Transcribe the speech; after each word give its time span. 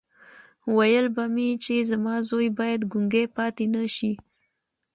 ويل 0.75 1.05
به 1.15 1.23
مې 1.33 1.49
چې 1.63 1.75
زما 1.89 2.15
زوی 2.29 2.47
بايد 2.59 2.81
ګونګی 2.91 3.25
پاتې 3.35 3.65
نه 3.73 3.83
شي. 3.95 4.11